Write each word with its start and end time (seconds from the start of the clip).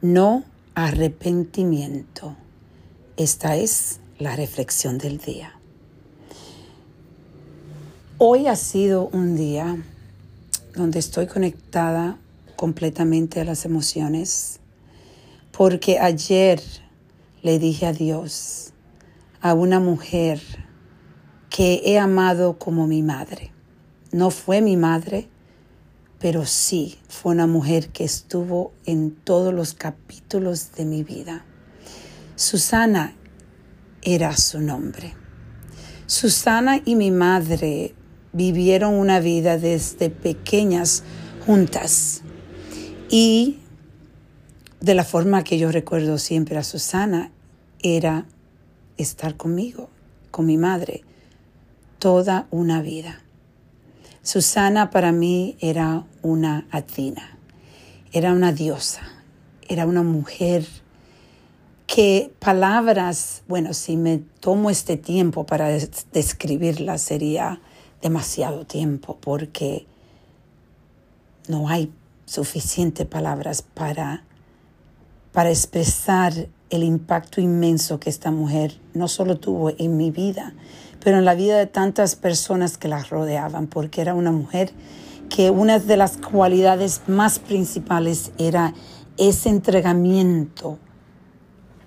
no 0.00 0.44
arrepentimiento. 0.74 2.36
Esta 3.16 3.56
es 3.56 3.98
la 4.18 4.36
reflexión 4.36 4.96
del 4.98 5.18
día. 5.18 5.58
Hoy 8.18 8.46
ha 8.46 8.54
sido 8.54 9.08
un 9.08 9.36
día 9.36 9.76
donde 10.76 11.00
estoy 11.00 11.26
conectada 11.26 12.16
completamente 12.54 13.40
a 13.40 13.44
las 13.44 13.64
emociones, 13.64 14.60
porque 15.50 15.98
ayer 15.98 16.62
le 17.42 17.58
dije 17.58 17.86
a 17.86 17.92
Dios, 17.92 18.72
a 19.40 19.54
una 19.54 19.80
mujer 19.80 20.40
que 21.50 21.82
he 21.84 21.98
amado 21.98 22.58
como 22.58 22.86
mi 22.86 23.02
madre. 23.02 23.50
No 24.12 24.30
fue 24.30 24.60
mi 24.60 24.76
madre, 24.76 25.28
pero 26.20 26.46
sí 26.46 26.98
fue 27.08 27.32
una 27.32 27.46
mujer 27.46 27.88
que 27.90 28.04
estuvo 28.04 28.72
en 28.86 29.12
todos 29.12 29.54
los 29.54 29.74
capítulos 29.74 30.72
de 30.72 30.84
mi 30.84 31.04
vida. 31.04 31.44
Susana 32.34 33.14
era 34.02 34.36
su 34.36 34.60
nombre. 34.60 35.14
Susana 36.06 36.80
y 36.84 36.96
mi 36.96 37.10
madre 37.10 37.94
vivieron 38.32 38.94
una 38.94 39.20
vida 39.20 39.58
desde 39.58 40.10
pequeñas 40.10 41.02
juntas. 41.46 42.22
Y 43.10 43.58
de 44.80 44.94
la 44.94 45.04
forma 45.04 45.44
que 45.44 45.58
yo 45.58 45.70
recuerdo 45.72 46.18
siempre 46.18 46.56
a 46.58 46.64
Susana 46.64 47.30
era 47.80 48.26
estar 48.96 49.36
conmigo, 49.36 49.88
con 50.30 50.46
mi 50.46 50.56
madre, 50.56 51.02
toda 51.98 52.46
una 52.50 52.82
vida. 52.82 53.22
Susana 54.30 54.90
para 54.90 55.10
mí 55.10 55.56
era 55.58 56.04
una 56.20 56.66
atina, 56.70 57.38
era 58.12 58.34
una 58.34 58.52
diosa, 58.52 59.00
era 59.66 59.86
una 59.86 60.02
mujer 60.02 60.66
que 61.86 62.30
palabras, 62.38 63.42
bueno, 63.48 63.72
si 63.72 63.96
me 63.96 64.18
tomo 64.18 64.68
este 64.68 64.98
tiempo 64.98 65.46
para 65.46 65.70
describirla 66.12 66.98
sería 66.98 67.62
demasiado 68.02 68.66
tiempo 68.66 69.16
porque 69.18 69.86
no 71.48 71.70
hay 71.70 71.90
suficientes 72.26 73.06
palabras 73.06 73.62
para, 73.62 74.24
para 75.32 75.48
expresar 75.48 76.48
el 76.70 76.82
impacto 76.82 77.40
inmenso 77.40 77.98
que 78.00 78.10
esta 78.10 78.30
mujer 78.30 78.78
no 78.94 79.08
solo 79.08 79.38
tuvo 79.38 79.70
en 79.78 79.96
mi 79.96 80.10
vida, 80.10 80.54
pero 81.00 81.18
en 81.18 81.24
la 81.24 81.34
vida 81.34 81.56
de 81.58 81.66
tantas 81.66 82.16
personas 82.16 82.78
que 82.78 82.88
la 82.88 83.02
rodeaban, 83.02 83.66
porque 83.66 84.00
era 84.00 84.14
una 84.14 84.32
mujer 84.32 84.72
que 85.28 85.50
una 85.50 85.78
de 85.78 85.96
las 85.96 86.16
cualidades 86.16 87.02
más 87.06 87.38
principales 87.38 88.32
era 88.38 88.74
ese 89.16 89.48
entregamiento 89.48 90.78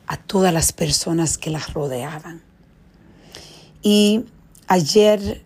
a 0.08 0.18
todas 0.18 0.54
las 0.54 0.74
personas 0.74 1.38
que 1.38 1.50
la 1.50 1.60
rodeaban. 1.60 2.42
Y 3.82 4.26
ayer 4.68 5.44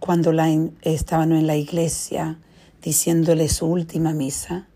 cuando 0.00 0.32
la, 0.32 0.48
estaban 0.82 1.32
en 1.32 1.46
la 1.46 1.56
iglesia 1.56 2.38
diciéndole 2.82 3.48
su 3.48 3.66
última 3.66 4.12
misa, 4.12 4.68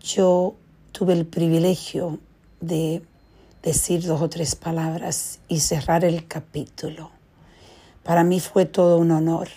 yo 0.00 0.56
tuve 0.92 1.12
el 1.12 1.26
privilegio 1.26 2.18
de 2.60 3.02
decir 3.62 4.04
dos 4.04 4.20
o 4.22 4.28
tres 4.28 4.54
palabras 4.56 5.40
y 5.48 5.60
cerrar 5.60 6.04
el 6.04 6.26
capítulo. 6.26 7.10
Para 8.02 8.24
mí 8.24 8.40
fue 8.40 8.66
todo 8.66 8.98
un 8.98 9.10
honor. 9.10 9.48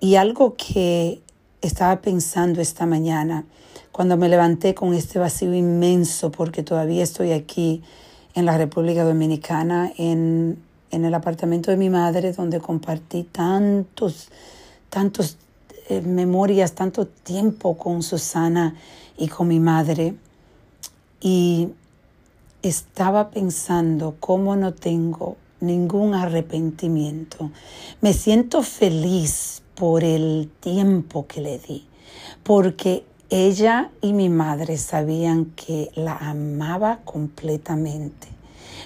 Y 0.00 0.16
algo 0.16 0.54
que 0.56 1.20
estaba 1.60 2.00
pensando 2.00 2.60
esta 2.60 2.86
mañana, 2.86 3.44
cuando 3.92 4.16
me 4.16 4.28
levanté 4.28 4.74
con 4.74 4.94
este 4.94 5.18
vacío 5.18 5.54
inmenso, 5.54 6.30
porque 6.30 6.62
todavía 6.62 7.02
estoy 7.02 7.32
aquí 7.32 7.82
en 8.34 8.46
la 8.46 8.58
República 8.58 9.04
Dominicana, 9.04 9.92
en 9.96 10.58
en 10.94 11.04
el 11.04 11.14
apartamento 11.14 11.72
de 11.72 11.76
mi 11.76 11.90
madre 11.90 12.32
donde 12.32 12.60
compartí 12.60 13.24
tantos, 13.24 14.28
tantos 14.90 15.36
eh, 15.88 16.00
memorias, 16.00 16.72
tanto 16.72 17.06
tiempo 17.06 17.76
con 17.76 18.02
Susana 18.02 18.76
y 19.18 19.26
con 19.26 19.48
mi 19.48 19.58
madre. 19.58 20.14
Y 21.20 21.70
estaba 22.68 23.30
pensando 23.30 24.16
cómo 24.20 24.56
no 24.56 24.74
tengo 24.74 25.36
ningún 25.60 26.14
arrepentimiento. 26.14 27.50
Me 28.00 28.12
siento 28.12 28.62
feliz 28.62 29.62
por 29.74 30.04
el 30.04 30.50
tiempo 30.60 31.26
que 31.26 31.40
le 31.40 31.58
di, 31.58 31.86
porque 32.42 33.04
ella 33.30 33.90
y 34.00 34.12
mi 34.12 34.28
madre 34.28 34.76
sabían 34.76 35.46
que 35.56 35.90
la 35.94 36.16
amaba 36.16 37.00
completamente 37.04 38.34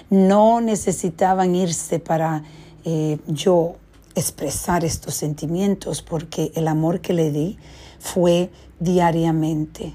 no 0.09 0.61
necesitaban 0.61 1.55
irse 1.55 1.99
para 1.99 2.43
eh, 2.85 3.17
yo 3.27 3.75
expresar 4.15 4.83
estos 4.83 5.13
sentimientos 5.13 6.01
porque 6.01 6.51
el 6.55 6.67
amor 6.67 7.01
que 7.01 7.13
le 7.13 7.31
di 7.31 7.57
fue 7.99 8.49
diariamente. 8.79 9.93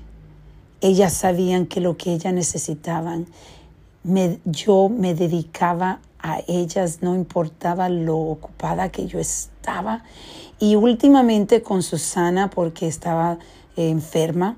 Ellas 0.81 1.13
sabían 1.15 1.67
que 1.67 1.81
lo 1.81 1.97
que 1.97 2.13
ellas 2.13 2.33
necesitaban, 2.33 3.27
yo 4.45 4.89
me 4.89 5.15
dedicaba 5.15 6.01
a 6.19 6.41
ellas, 6.47 6.99
no 7.03 7.15
importaba 7.15 7.89
lo 7.89 8.17
ocupada 8.19 8.91
que 8.91 9.07
yo 9.07 9.19
estaba. 9.19 10.05
Y 10.59 10.77
últimamente 10.77 11.63
con 11.63 11.83
Susana, 11.83 12.51
porque 12.51 12.87
estaba 12.87 13.39
eh, 13.77 13.89
enferma, 13.89 14.57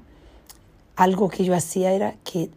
algo 0.97 1.29
que 1.29 1.45
yo 1.45 1.55
hacía 1.55 1.93
era 1.93 2.15
que 2.25 2.51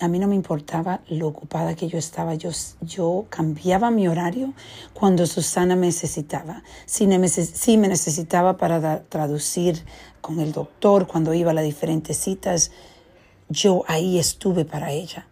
a 0.00 0.08
mí 0.08 0.18
no 0.18 0.26
me 0.26 0.34
importaba 0.34 1.00
lo 1.08 1.28
ocupada 1.28 1.74
que 1.74 1.88
yo 1.88 1.98
estaba, 1.98 2.34
yo, 2.34 2.50
yo 2.80 3.26
cambiaba 3.28 3.90
mi 3.90 4.08
horario 4.08 4.54
cuando 4.94 5.26
Susana 5.26 5.76
me 5.76 5.86
necesitaba. 5.86 6.62
Si 6.86 7.06
me, 7.06 7.18
me 7.18 7.88
necesitaba 7.88 8.56
para 8.56 9.02
traducir 9.04 9.84
con 10.20 10.40
el 10.40 10.52
doctor, 10.52 11.06
cuando 11.06 11.34
iba 11.34 11.50
a 11.50 11.54
las 11.54 11.64
diferentes 11.64 12.16
citas, 12.16 12.70
yo 13.48 13.84
ahí 13.86 14.18
estuve 14.18 14.64
para 14.64 14.92
ella. 14.92 15.26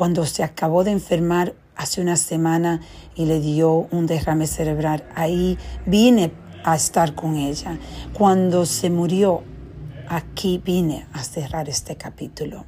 Cuando 0.00 0.24
se 0.24 0.42
acabó 0.42 0.82
de 0.82 0.92
enfermar 0.92 1.54
hace 1.76 2.00
una 2.00 2.16
semana 2.16 2.80
y 3.14 3.26
le 3.26 3.38
dio 3.38 3.86
un 3.90 4.06
derrame 4.06 4.46
cerebral, 4.46 5.04
ahí 5.14 5.58
vine 5.84 6.32
a 6.64 6.74
estar 6.74 7.14
con 7.14 7.36
ella. 7.36 7.78
Cuando 8.14 8.64
se 8.64 8.88
murió, 8.88 9.42
aquí 10.08 10.56
vine 10.64 11.06
a 11.12 11.22
cerrar 11.22 11.68
este 11.68 11.96
capítulo. 11.96 12.64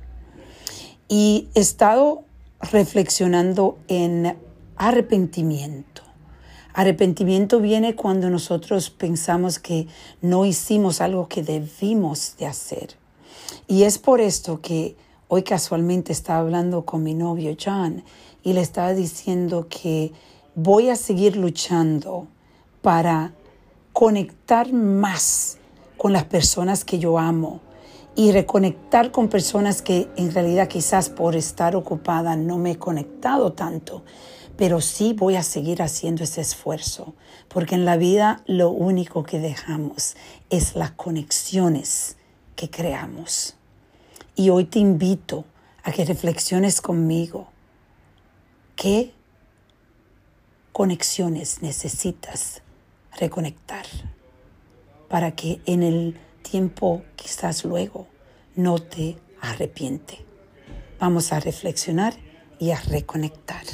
Y 1.09 1.49
he 1.55 1.61
estado 1.61 2.27
reflexionando 2.61 3.79
en 3.89 4.37
arrepentimiento. 4.77 6.03
Arrepentimiento 6.75 7.61
viene 7.61 7.97
cuando 7.97 8.29
nosotros 8.29 8.91
pensamos 8.91 9.59
que 9.59 9.87
no 10.21 10.45
hicimos 10.45 11.01
algo 11.01 11.29
que 11.29 11.43
debimos 11.43 12.37
de 12.37 12.45
hacer. 12.45 12.97
Y 13.67 13.85
es 13.85 13.97
por 13.97 14.21
esto 14.21 14.61
que 14.61 14.97
hoy 15.35 15.45
casualmente 15.45 16.13
estaba 16.13 16.41
hablando 16.41 16.85
con 16.85 17.03
mi 17.03 17.15
novio 17.15 17.57
John 17.59 18.05
y 18.43 18.53
le 18.53 18.61
estaba 18.61 18.93
diciendo 18.93 19.67
que 19.67 20.13
voy 20.55 20.91
a 20.91 20.95
seguir 20.95 21.39
luchando 21.39 22.27
para 22.83 23.33
conectar 23.95 24.75
más 24.75 25.57
con 25.97 26.13
las 26.13 26.25
personas 26.25 26.85
que 26.85 26.99
yo 26.99 27.19
amo, 27.19 27.63
y 28.15 28.31
reconectar 28.31 29.11
con 29.11 29.29
personas 29.29 29.81
que 29.81 30.07
en 30.17 30.35
realidad 30.35 30.69
quizás 30.69 31.09
por 31.09 31.35
estar 31.35 31.77
ocupada 31.77 32.37
no 32.37 32.59
me 32.59 32.73
he 32.73 32.77
conectado 32.77 33.55
tanto, 33.55 34.05
pero 34.59 34.83
sí 34.83 35.15
voy 35.15 35.37
a 35.37 35.43
seguir 35.43 35.81
haciendo 35.81 36.25
ese 36.25 36.43
esfuerzo, 36.43 37.15
porque 37.49 37.75
en 37.75 37.87
la 37.87 37.97
vida 37.97 38.43
lo 38.45 38.69
único 38.69 39.23
que 39.23 39.39
dejamos 39.39 40.15
es 40.51 40.77
las 40.77 40.91
conexiones 40.91 42.19
que 42.55 42.69
creamos. 42.69 43.57
Y 44.35 44.51
hoy 44.51 44.65
te 44.65 44.79
invito 44.79 45.45
a 45.83 45.93
que 45.93 46.05
reflexiones 46.05 46.81
conmigo. 46.81 47.49
¿Qué 48.77 49.13
conexiones 50.73 51.63
necesitas 51.63 52.63
reconectar 53.19 53.85
para 55.09 55.33
que 55.33 55.61
en 55.67 55.83
el 55.83 56.19
tiempo 56.43 57.03
quizás 57.17 57.65
luego 57.65 58.07
no 58.57 58.79
te 58.79 59.19
arrepiente. 59.41 60.25
Vamos 60.99 61.33
a 61.33 61.41
reflexionar 61.41 62.15
y 62.59 62.71
a 62.71 62.81
reconectar. 62.81 63.65